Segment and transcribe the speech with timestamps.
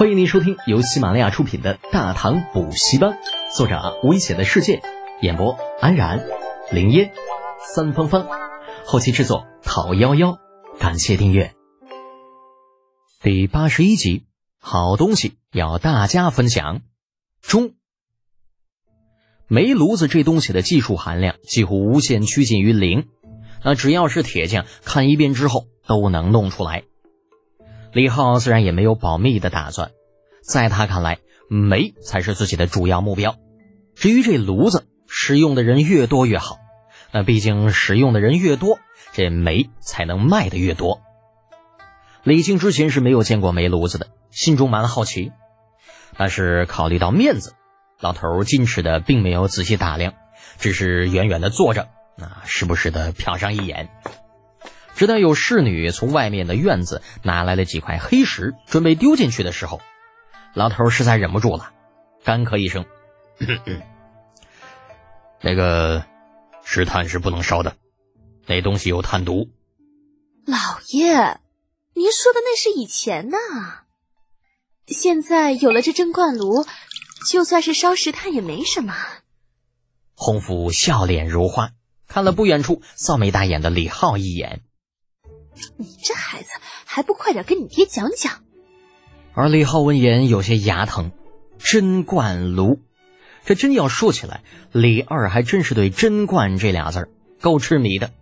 [0.00, 3.10] 欢迎您收听由喜马拉雅出品的《大唐补习班》，
[3.54, 4.80] 作者危险的世界，
[5.20, 6.24] 演播安然、
[6.72, 7.12] 林烟、
[7.74, 8.26] 三芳芳，
[8.86, 10.38] 后期制作讨幺幺，
[10.78, 11.54] 感谢订阅。
[13.20, 14.24] 第八十一集，
[14.58, 16.80] 好东西要大家分享。
[17.42, 17.74] 中，
[19.48, 23.06] 煤炉子这东西的技术含量几乎无限趋近于零，
[23.62, 26.84] 那只要是铁匠，看一遍之后都能弄出来。
[27.92, 29.90] 李浩自然也没有保密的打算，
[30.42, 33.36] 在他看来，煤才是自己的主要目标。
[33.96, 36.58] 至于这炉子，使用的人越多越好。
[37.12, 38.78] 那毕竟使用的人越多，
[39.12, 41.00] 这煤才能卖的越多。
[42.22, 45.32] 李靖之前是没有见过煤炉子的，心中蛮好奇。
[46.16, 47.54] 但是考虑到面子，
[47.98, 50.14] 老头矜持的并没有仔细打量，
[50.58, 53.88] 只是远远的坐着，啊，时不时的瞟上一眼。
[54.96, 59.80] 直到有侍女从外面的院子拿来了几块黑石，准备丢进去的时候，
[60.54, 61.72] 老头实在忍不住了，
[62.24, 62.84] 干咳一声
[65.40, 66.04] ：“那个
[66.64, 67.76] 石炭是不能烧的，
[68.46, 69.48] 那东西有炭毒。”
[70.46, 70.56] 老
[70.88, 71.40] 爷，
[71.94, 73.36] 您说的那是以前呢，
[74.86, 76.66] 现在有了这蒸罐炉，
[77.26, 78.94] 就算是烧石炭也没什么。
[80.14, 81.70] 洪福笑脸如花，
[82.08, 84.62] 看了不远处臊眉大眼的李浩一眼。
[85.76, 86.48] 你这孩子
[86.84, 88.44] 还不快点跟你爹讲讲！
[89.34, 91.12] 而李浩闻言有些牙疼。
[91.62, 92.80] 贞观炉，
[93.44, 94.42] 这真要说起来，
[94.72, 97.10] 李二还真是对“贞观”这俩字儿
[97.42, 98.12] 够痴迷的。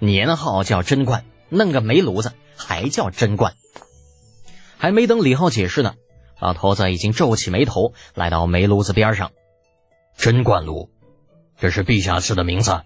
[0.00, 3.54] 年号叫贞观，弄个煤炉子还叫贞观。
[4.78, 5.94] 还没等李浩解释呢，
[6.40, 9.30] 老头子已经皱起眉头，来到煤炉子边上。
[10.16, 10.90] 贞观炉，
[11.60, 12.82] 这是陛下赐的名字。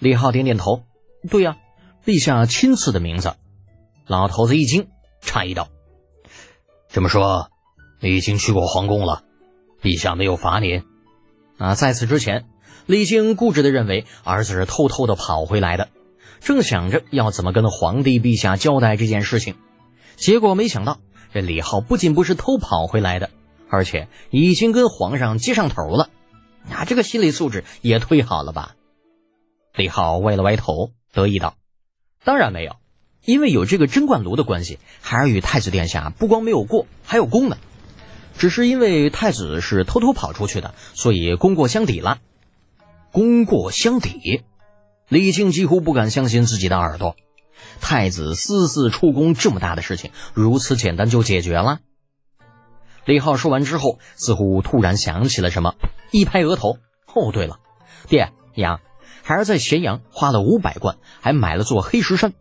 [0.00, 0.82] 李浩点点头，
[1.30, 1.56] 对呀。
[2.04, 3.36] 陛下亲赐的名字，
[4.06, 4.88] 老头子一惊，
[5.22, 5.68] 诧异道
[6.90, 7.50] ：“这么说，
[8.00, 9.22] 你已经去过皇宫了？
[9.80, 10.82] 陛下没有罚您？”
[11.58, 12.46] 啊，在此之前，
[12.86, 15.90] 李靖固执的认为儿子是偷偷的跑回来的，
[16.40, 19.54] 正想着要怎么跟皇帝陛下交代这件事情，
[20.16, 20.98] 结果没想到
[21.32, 23.30] 这李浩不仅不是偷跑回来的，
[23.68, 26.10] 而且已经跟皇上接上头了。
[26.68, 28.74] 啊，这个心理素质也忒好了吧？
[29.76, 31.54] 李浩歪了歪头，得意道。
[32.24, 32.76] 当然没有，
[33.24, 37.56] 因为有这个贞观炉的关系，孩儿与太子殿下不光没有过，还有功呢。
[38.38, 42.18] 只是因为太子是偷偷跑出去的，所以功过相抵了。
[43.10, 44.42] 功过相抵，
[45.08, 47.14] 李靖几乎不敢相信自己的耳朵。
[47.80, 51.80] 太子私自出宫这么大的事情，如此简单就解决了。
[53.04, 55.74] 李浩说完之后，似乎突然想起了什么，
[56.10, 56.78] 一拍额头
[57.14, 57.58] ：“哦，对了，
[58.08, 58.80] 爹娘。”
[59.32, 62.34] 孩儿在咸阳花了五百贯，还买了座黑石山，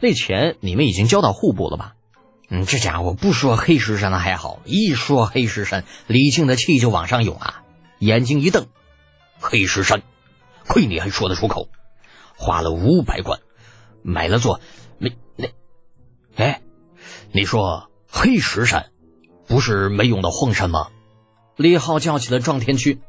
[0.00, 1.92] 那钱你们已经交到户部了吧？
[2.48, 7.64] 嗯，这家伙不说黑石山还好，一说黑石山，李靖的气就往上涌啊，
[7.98, 8.66] 眼睛一瞪
[9.38, 10.00] ：“黑石山，
[10.66, 11.68] 亏你还说得出口！
[12.34, 13.40] 花了五百贯，
[14.00, 14.62] 买了座
[14.96, 15.48] 没那……
[16.36, 16.62] 哎，
[17.30, 18.86] 你说黑石山
[19.46, 20.88] 不是没用的荒山吗？”
[21.56, 23.02] 李浩叫起了撞天区：“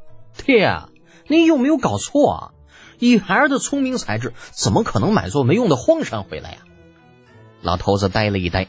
[0.44, 0.82] 爹，
[1.26, 2.52] 你有没有搞错啊？”
[3.00, 6.58] 以孩儿的聪明才智，怎么可能买座没用的荒山回来呀？
[7.62, 8.68] 老头子呆了一呆，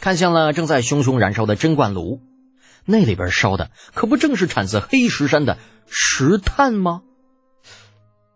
[0.00, 2.20] 看向了正在熊熊燃烧的贞观炉，
[2.84, 7.02] 那里边烧的可不正是产自黑石山的石炭吗？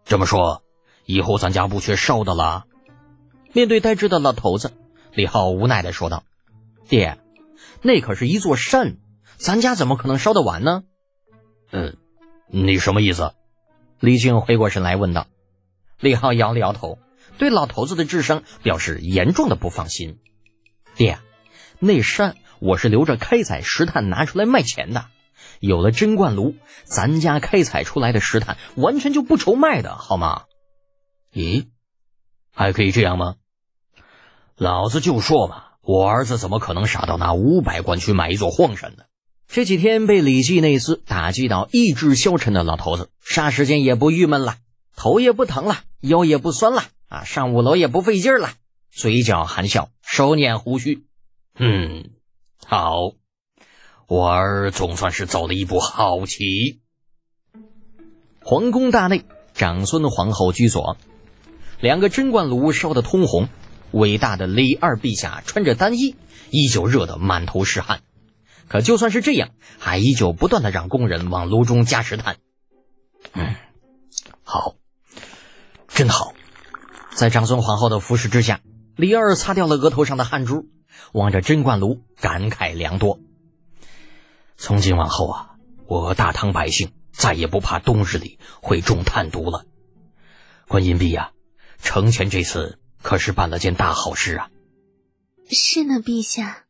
[0.04, 0.62] 这么说，
[1.04, 2.64] 以后咱家不缺烧的了。
[3.52, 4.72] 面对呆滞的老头子，
[5.12, 6.22] 李浩无奈的说道
[6.88, 7.18] ：“爹，
[7.82, 8.98] 那可是一座山，
[9.36, 10.82] 咱家怎么可能烧得完呢？”
[11.72, 11.96] 嗯，
[12.48, 13.32] 你什么意思？
[14.00, 15.26] 李俊回过神来问道
[16.00, 16.98] ：“李浩摇了摇头，
[17.36, 20.18] 对老头子的智商表示严重的不放心。
[20.96, 21.18] 爹，
[21.78, 25.04] 那山我是留着开采石炭拿出来卖钱的。
[25.58, 30.44] 有了贞观炉，咱家开采出来的石炭完全就不愁卖的，好吗？
[31.34, 31.68] 咦，
[32.54, 33.34] 还可以这样吗？
[34.56, 39.04] 老子就说嘛，我儿子怎么可能傻到拿五百贯去买一座荒山呢？”
[39.52, 44.58] 这几天被李记那厮打击到意志消沉的老头子，霎时间也不郁闷了，
[44.94, 48.52] 头也不疼了，腰也不酸了，啊，上五楼也不费劲了，
[48.92, 51.02] 嘴角含笑，手捻胡须，
[51.58, 52.10] 嗯，
[52.64, 53.14] 好，
[54.06, 56.78] 我儿总算是走了一步好棋。
[58.44, 60.96] 皇宫大内，长孙皇后居所，
[61.80, 63.48] 两个贞观炉烧得通红，
[63.90, 66.14] 伟大的李二陛下穿着单衣，
[66.50, 68.00] 依旧热得满头是汗。
[68.70, 69.50] 可就算是这样，
[69.80, 72.36] 还依旧不断的让工人往炉中加石炭。
[73.32, 73.56] 嗯，
[74.44, 74.76] 好，
[75.88, 76.34] 真好。
[77.16, 78.60] 在长孙皇后的服侍之下，
[78.94, 80.68] 李二擦掉了额头上的汗珠，
[81.12, 83.18] 望着贞观炉感慨良多。
[84.56, 85.56] 从今往后啊，
[85.88, 89.66] 我大唐百姓再也不怕冬日里会中炭毒了。
[90.68, 91.32] 观音碧呀，
[91.82, 94.48] 成全这次可是办了件大好事啊！
[95.50, 96.66] 是呢，陛下。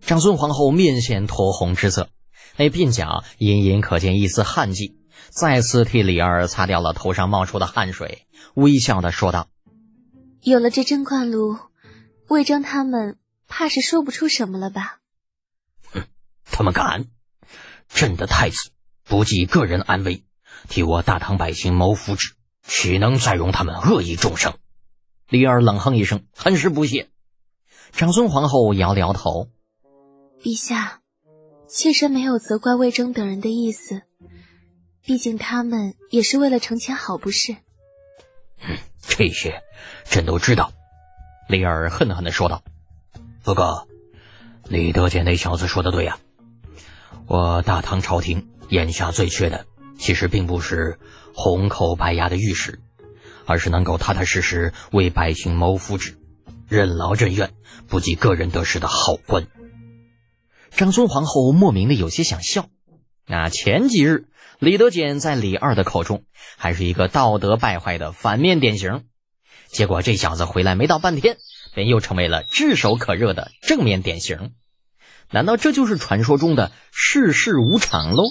[0.00, 2.08] 长孙皇后面现酡红之色，
[2.56, 4.96] 那鬓角隐隐可见一丝汗迹，
[5.28, 9.48] 再次替李二擦掉了头上冒出的汗水，微笑的说道
[10.42, 11.58] ：“有了这贞观炉，
[12.28, 13.18] 魏征他们
[13.48, 14.98] 怕是说不出什么了吧？”
[15.92, 16.04] 哼，
[16.44, 17.06] 他们敢！
[17.88, 18.70] 朕的太子
[19.04, 20.24] 不计个人安危，
[20.68, 22.32] 替我大唐百姓谋福祉，
[22.66, 24.54] 岂能再容他们恶意众生？
[25.28, 27.10] 李二冷哼一声，很是不屑。
[27.92, 29.50] 长孙皇后摇了摇头。
[30.40, 31.00] 陛下，
[31.68, 34.02] 妾身没有责怪魏征等人的意思，
[35.02, 37.56] 毕竟他们也是为了成前好，不是？
[39.00, 39.62] 这些，
[40.04, 40.72] 朕都知道。
[41.48, 42.62] 李儿恨恨的说道。
[43.42, 43.88] 不过，
[44.68, 46.18] 李德简那小子说的对呀，
[47.26, 49.66] 我大唐朝廷眼下最缺的，
[49.98, 51.00] 其实并不是
[51.34, 52.80] 红口白牙的御史，
[53.44, 56.14] 而是能够踏踏实实为百姓谋福祉、
[56.68, 57.52] 任劳任怨、
[57.88, 59.44] 不计个人得失的好官。
[60.70, 62.68] 长孙皇后莫名的有些想笑。
[63.26, 64.28] 那前几日，
[64.58, 66.24] 李德简在李二的口中
[66.56, 69.04] 还是一个道德败坏的反面典型，
[69.68, 71.36] 结果这小子回来没到半天，
[71.74, 74.52] 便又成为了炙手可热的正面典型。
[75.30, 78.24] 难道这就是传说中的世事无常喽？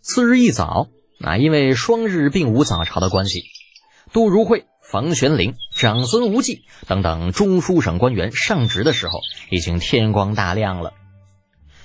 [0.00, 3.44] 次日一早，那因为双日并无早朝的关系，
[4.12, 4.66] 杜如晦。
[4.88, 9.20] 房玄龄、长孙无忌等等中书省官员上职的时候，
[9.50, 10.94] 已经天光大亮了。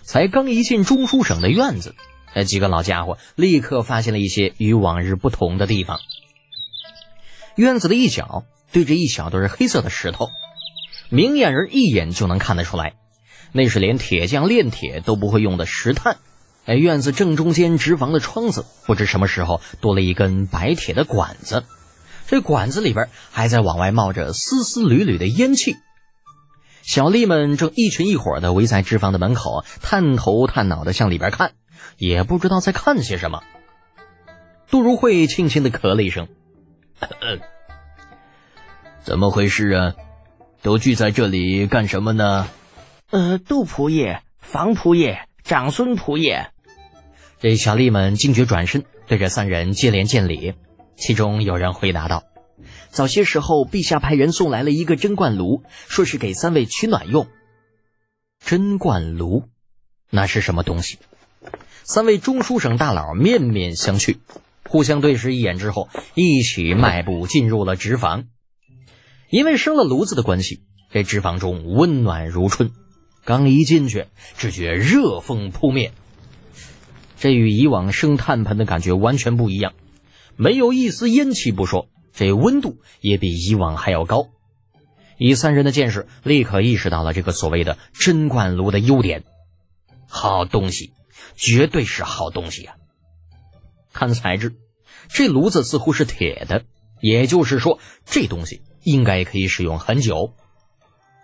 [0.01, 1.93] 才刚一进中书省的院子，
[2.33, 5.99] 那几个老家伙立刻发现了一些与往日不同的地方。
[7.57, 10.29] 院子的一角对着一小堆黑色的石头，
[11.09, 12.93] 明眼人一眼就能看得出来，
[13.51, 16.15] 那是连铁匠炼铁都不会用的石炭。
[16.65, 21.65] 哎，院子正中间直房的窗子，不知什么时候多了一根白铁的管子。
[22.31, 25.75] 这管子里边还在往外冒着丝丝缕缕的烟气，
[26.81, 31.51] 小吏们正一群一伙的围在脂肪的门口，探头探脑的向里边看，
[31.97, 33.43] 也不知道在看些什么。
[34.69, 36.29] 杜如晦轻轻的咳了一声
[39.03, 39.93] ：“怎么回事啊？
[40.61, 42.47] 都聚在这里干什么呢
[43.11, 46.49] ？”“呃，杜仆爷、房仆爷、长孙仆爷。”
[47.41, 50.53] 这小吏们惊觉转身，对着三人接连见礼。
[50.95, 52.23] 其中有人回答道
[52.89, 57.27] ：“早些时候，陛下派人送来了一个贞观炉，说是给三位取暖用。
[58.39, 59.43] 贞观炉，
[60.09, 60.97] 那是什么东西？”
[61.83, 64.17] 三位中书省大佬面面相觑，
[64.69, 68.25] 互相对视一眼之后，一起迈步进入了直房。
[69.29, 70.61] 因为生了炉子的关系，
[70.91, 72.71] 这直房中温暖如春。
[73.25, 74.05] 刚一进去，
[74.37, 75.91] 只觉热风扑面，
[77.19, 79.73] 这与以往生炭盆的感觉完全不一样。
[80.41, 84.29] 没有一丝烟气不说，这温度也比以往还要高。
[85.19, 89.23] 以三人的见识，立刻意识到了这个所谓的贞观炉的优点。
[90.07, 90.93] 好东西，
[91.35, 92.73] 绝对是好东西啊！
[93.93, 94.55] 看材质，
[95.09, 96.63] 这炉子似乎是铁的，
[97.01, 100.33] 也就是说，这东西应该可以使用很久。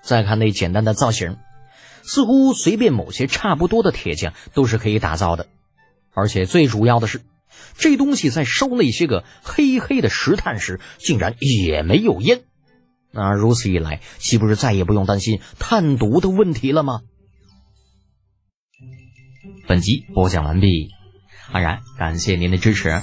[0.04, 1.38] 再看那简单的造型，
[2.04, 5.48] 似乎随便某些差不多的铁匠都是可以打造的。
[6.14, 7.24] 而且最主要的是。
[7.78, 12.42] 这东西在烧那些个黑黑的石炭时，竟然也没有烟。
[13.12, 17.02] 那如此一来，岂不是再也不用担心炭毒的问题了吗？
[19.68, 20.90] 本集播讲完毕，
[21.52, 23.02] 安然感谢您的支持。